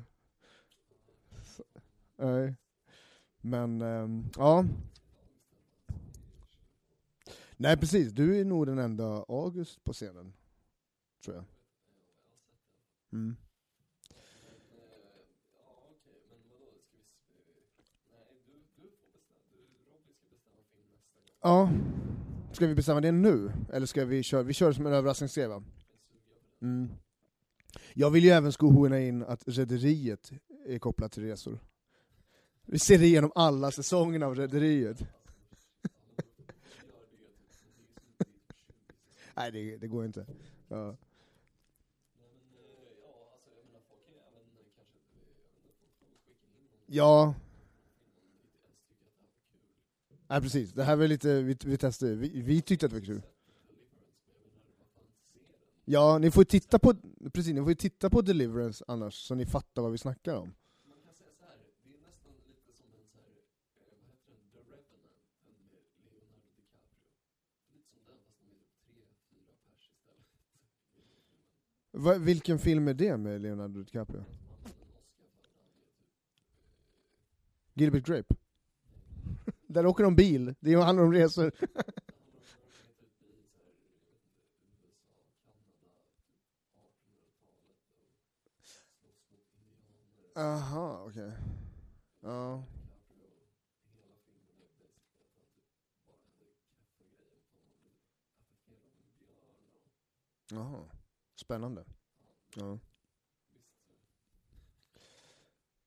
[1.44, 1.64] Så,
[2.18, 2.56] Nej.
[3.42, 4.66] Men, ehm, ja.
[7.58, 10.34] Nej precis, du är nog den enda August på scenen.
[11.24, 11.46] Tror jag.
[13.14, 13.36] Mm.
[21.42, 21.72] Ja.
[22.52, 23.52] Ska vi bestämma det nu?
[23.74, 25.64] Eller ska vi köra, vi kör som en överraskningsgrej va?
[26.62, 26.90] Mm.
[27.94, 30.32] Jag vill ju även skohorna in att Rederiet
[30.66, 31.60] är kopplat till resor.
[32.66, 35.04] Vi ser igenom alla säsongerna av Rederiet.
[39.36, 40.26] Nej det, det går inte.
[40.68, 40.98] Ja.
[46.86, 47.34] Ja.
[50.30, 53.06] Nej precis, det här var lite, vi, vi testade, vi, vi tyckte att det var
[53.06, 53.22] kul.
[55.86, 56.94] Ja, ni får ju titta på,
[57.34, 60.54] precis, ni får ju titta på Deliverance annars, så ni fattar vad vi snackar om.
[71.92, 74.26] Va, vilken film är det med Leonardo DiCaprio?
[77.74, 78.39] Gilbert Grape?
[79.70, 81.52] Där åker de bil, det handlar om resor.
[90.36, 91.32] Aha, okej.
[92.22, 92.64] Ja.
[100.52, 100.86] Jaha,
[101.36, 101.84] spännande.
[102.56, 102.80] Ja.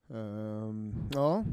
[0.06, 1.44] Um, ja.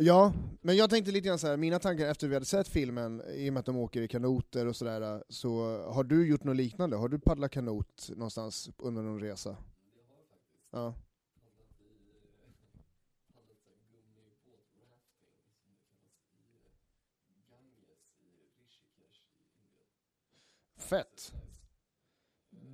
[0.00, 3.22] Ja, men jag tänkte lite grann så här, mina tankar efter vi hade sett filmen,
[3.34, 6.56] i och med att de åker i kanoter och sådär, så har du gjort något
[6.56, 6.96] liknande?
[6.96, 9.56] Har du paddlat kanot någonstans under någon resa?
[10.70, 10.94] Ja.
[20.76, 21.34] Fett!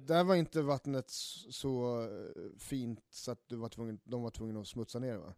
[0.07, 4.61] Där var inte vattnet så eh, fint så att du var tvungen, de var tvungna
[4.61, 5.35] att smutsa ner det va?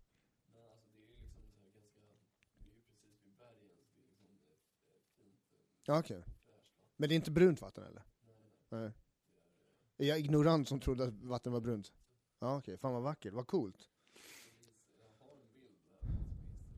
[5.87, 6.25] Ja, okej.
[6.97, 8.03] Men det är inte brunt vatten eller?
[8.69, 8.93] Nej.
[9.99, 11.93] Är jag ignorant som trodde att vatten var brunt?
[12.39, 13.89] Ja okej, fan vad vackert, vad coolt.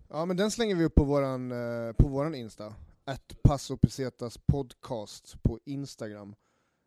[0.09, 2.75] Ja men den slänger vi upp på våran, eh, på våran Insta.
[3.05, 6.35] Att Passo Pesetas podcast på Instagram.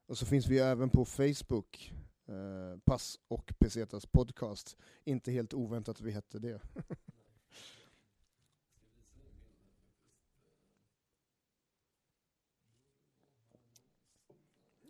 [0.06, 1.94] Och så finns vi även på Facebook.
[2.28, 4.78] Eh, Pass och Pesetas podcast.
[5.04, 6.62] Inte helt oväntat att vi hette det.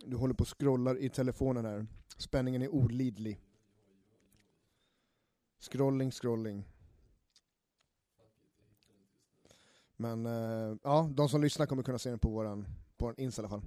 [0.06, 1.88] Du håller på och scrollar i telefonen här.
[2.18, 3.40] Spänningen är olidlig.
[5.60, 6.66] Scrolling, scrolling.
[9.98, 13.42] Men eh, ja, de som lyssnar kommer kunna se den på våran, på våran Insta
[13.42, 13.62] i alla fall.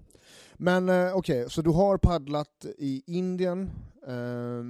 [0.54, 3.70] Men eh, okej, så du har paddlat i Indien.
[4.06, 4.62] Eh,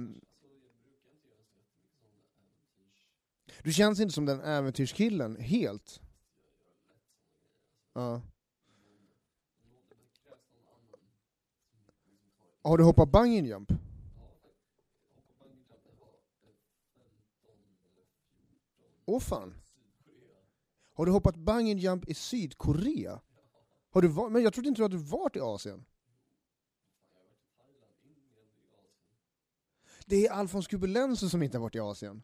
[3.63, 6.01] du känns inte som den äventyrskillen, helt.
[7.93, 8.21] Ja.
[12.65, 13.71] Har du hoppat bungee jump?
[19.05, 19.53] Åh fan.
[20.93, 23.21] Har du hoppat bungee jump i Sydkorea?
[23.91, 25.85] Har du var- men jag trodde inte du hade varit i Asien?
[30.05, 32.23] Det är Alfons Kubelenso som inte har varit i Asien.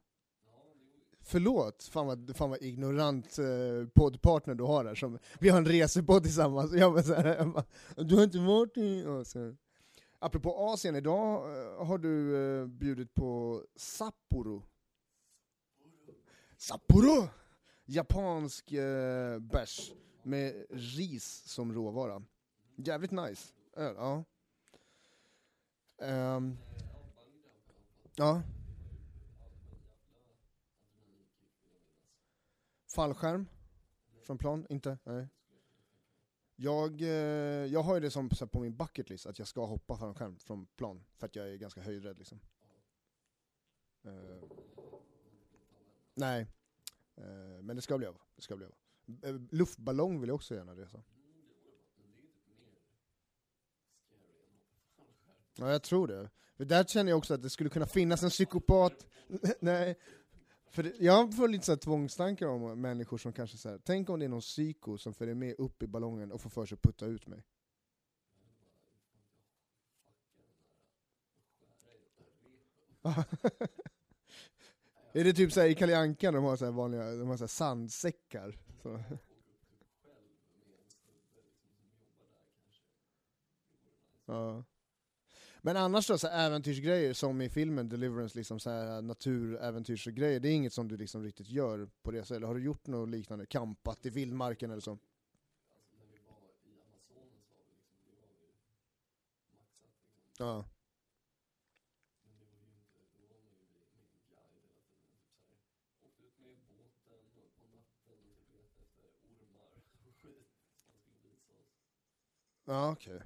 [1.23, 4.95] Förlåt, fan vad, fan vad ignorant eh, poddpartner du har där.
[4.95, 7.65] Som, vi har en resepodd tillsammans, jag bara så här, jag bara,
[7.95, 9.57] du har inte varit i Asien.
[10.23, 14.63] Apropå Asien, idag eh, har du eh, bjudit på Sapporo.
[16.57, 17.29] Sapporo!
[17.85, 19.91] Japansk eh, bärs
[20.23, 22.23] med ris som råvara.
[22.75, 23.53] Jävligt nice.
[23.73, 24.23] Öl, ja.
[26.35, 26.57] Um,
[28.15, 28.41] ja.
[32.95, 33.47] Fallskärm?
[34.23, 34.65] Från plan?
[34.69, 34.97] Inte?
[35.03, 35.27] Nej.
[36.63, 37.07] Jag, eh,
[37.65, 40.65] jag har ju det som på min bucket list, att jag ska hoppa fallskärm från
[40.65, 42.39] plan, för att jag är ganska höjdrädd liksom.
[44.05, 44.43] Uh,
[46.13, 46.47] nej,
[47.17, 48.17] uh, men det ska bli av.
[48.35, 48.73] Det ska bli av.
[49.25, 51.03] Uh, Luftballong vill jag också gärna resa.
[55.57, 56.29] Ja, jag tror det.
[56.57, 59.07] För där känner jag också att det skulle kunna finnas en psykopat,
[59.59, 59.99] nej,
[60.71, 64.19] för det, jag får lite så här tvångstankar om människor som kanske säger tänk om
[64.19, 66.81] det är någon psyko som följer med upp i ballongen och får för sig att
[66.81, 67.43] putta ut mig.
[75.13, 77.43] är det typ såhär i Kalle Anka de har så här vanliga, de har så
[77.43, 78.57] här sandsäckar?
[78.81, 79.03] Så.
[84.25, 84.63] Ja.
[85.63, 90.53] Men annars då, så äventyrsgrejer som i filmen Deliverance, liksom så här naturäventyrsgrejer, det är
[90.53, 93.45] inget som du liksom riktigt gör på resa, eller har du gjort något liknande?
[93.45, 94.97] Campat i vildmarken eller så?
[100.39, 100.65] Ja.
[112.65, 113.21] Ja, okej.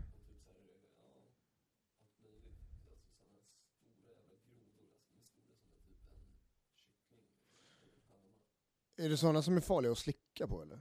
[8.96, 10.80] Är det sådana som är farliga att slicka på eller?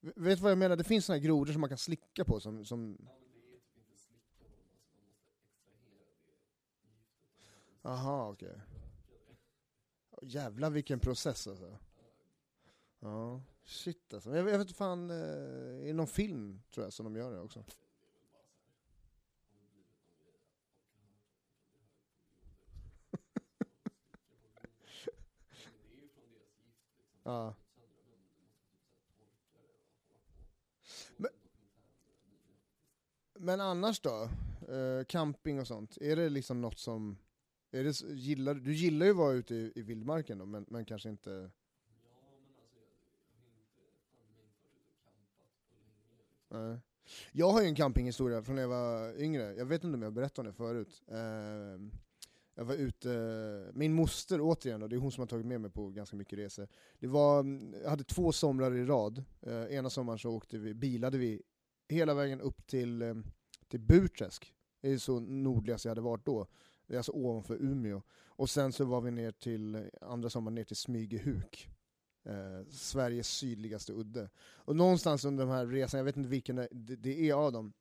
[0.00, 0.76] V- Vet du vad jag menar?
[0.76, 2.64] Det finns såna här grodor som man kan slicka på som...
[2.64, 3.08] som...
[7.82, 8.60] Aha, okej.
[10.22, 11.78] Jävlar vilken process alltså.
[13.00, 14.30] Ja, shit alltså.
[14.30, 17.32] Jag, jag vet inte fan, eh, är i någon film tror jag som de gör
[17.32, 17.64] det också.
[27.30, 27.54] Ja.
[31.16, 31.30] Men,
[33.38, 34.28] men annars då?
[34.68, 37.18] Uh, camping och sånt, är det liksom något som...
[37.70, 40.84] Är det, gillar, du gillar ju att vara ute i, i vildmarken då, men, men
[40.84, 41.50] kanske inte...
[46.48, 46.78] Nej.
[47.32, 50.12] Jag har ju en campinghistoria från när jag var yngre, jag vet inte om jag
[50.12, 51.02] berättade om det förut.
[51.08, 52.00] Eh,
[52.60, 55.70] jag var ute, min moster återigen, och det är hon som har tagit med mig
[55.70, 56.68] på ganska mycket resor.
[56.98, 57.44] Det var,
[57.82, 59.24] jag hade två somrar i rad.
[59.40, 61.42] Eh, ena sommaren så åkte vi, bilade vi
[61.88, 63.14] hela vägen upp till, eh,
[63.68, 64.54] till Burträsk.
[64.80, 66.46] Det är så nordligast jag hade varit då.
[66.86, 68.02] Det är alltså ovanför Umeå.
[68.24, 71.68] Och sen så var vi ner till, andra sommaren ner till Smygehuk.
[72.24, 74.30] Eh, Sveriges sydligaste udde.
[74.40, 77.72] Och någonstans under de här resorna, jag vet inte vilken det, det är av dem,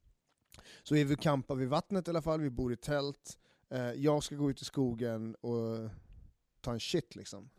[0.84, 3.39] så är vi och campar vid vattnet i alla fall, vi bor i tält.
[3.70, 5.89] Eh, jag ska gå ut i skogen och
[6.61, 7.49] ta en shit liksom.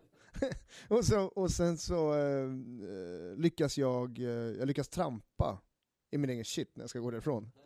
[0.88, 2.48] och, så, och sen så eh,
[3.36, 5.60] lyckas jag, eh, jag lyckas trampa
[6.10, 7.50] i min egen shit när jag ska gå därifrån.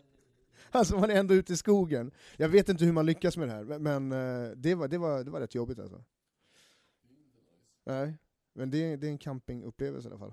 [0.71, 2.11] Alltså man är ändå ute i skogen.
[2.37, 4.99] Jag vet inte hur man lyckas med det här, men- men eh, det, var, det,
[4.99, 6.05] var, det var rätt jobbigt alltså.
[7.85, 8.17] Nej,
[8.53, 10.33] men det, det är en campingupplevelse i alla fall.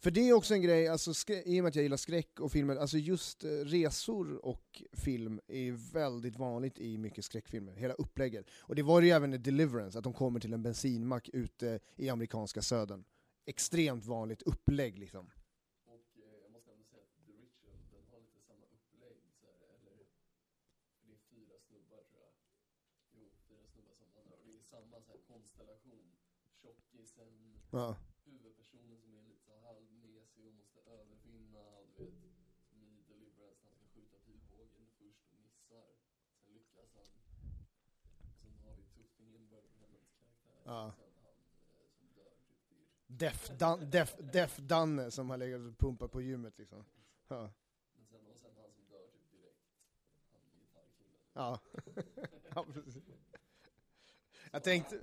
[0.00, 2.52] För det är också en grej, alltså, i och med att jag gillar skräck och
[2.52, 8.46] filmer, alltså just eh, resor och film är väldigt vanligt i mycket skräckfilmer, hela upplägget.
[8.60, 12.08] Och det var ju även i Deliverance, att de kommer till en bensinmack ute i
[12.08, 13.04] amerikanska södern.
[13.46, 15.30] Extremt vanligt upplägg liksom.
[27.70, 27.96] Ja.
[40.72, 40.92] Ja.
[43.06, 46.84] Def, Dan, Def, Def Danne som har legat och pumpat på gymmet liksom.
[47.28, 47.50] Ja.
[51.32, 51.58] Ja.
[52.54, 53.02] ja precis.
[54.50, 55.00] Jag tänkte...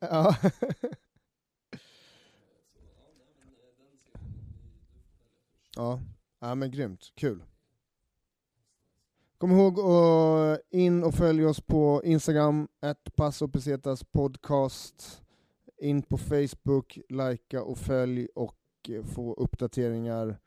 [0.00, 0.36] Ja.
[5.74, 6.00] ja.
[6.38, 7.12] ja, men grymt.
[7.14, 7.42] Kul.
[9.38, 13.16] Kom ihåg att eh, in och följ oss på Instagram, ett
[13.52, 15.22] Pesetas podcast.
[15.78, 18.56] In på Facebook, likea och följ och
[18.88, 20.38] eh, få uppdateringar.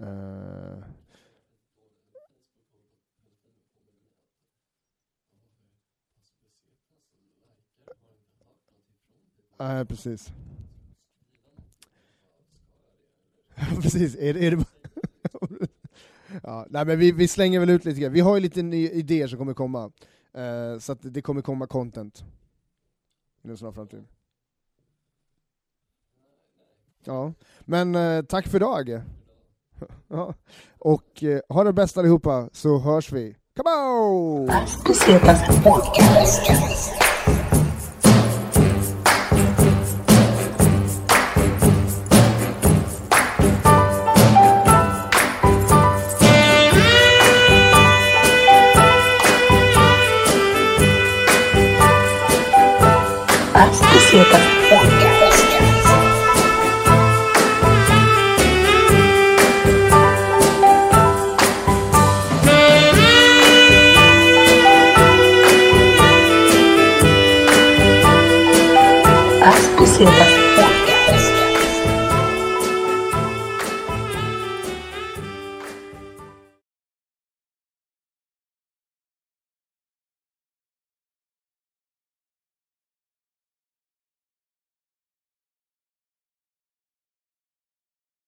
[0.00, 0.08] Eh.
[0.08, 0.84] Uh...
[9.58, 10.32] Nej, precis.
[13.82, 14.71] precis, är det, är det
[16.42, 18.12] ja, nej, men vi, vi slänger väl ut lite grann.
[18.12, 19.84] Vi har ju lite nya idéer som kommer komma,
[20.38, 22.24] uh, så att det kommer komma content
[23.44, 24.04] i en snar framtid.
[27.04, 28.88] Ja, men uh, tack för idag.
[30.08, 30.34] ja.
[30.78, 33.36] Och uh, ha det bäst allihopa, så hörs vi.
[33.56, 33.70] Come